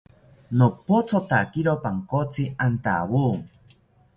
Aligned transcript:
Nopothotakiro 0.59 1.73
pankotzi 1.83 2.43
antawo 2.65 3.25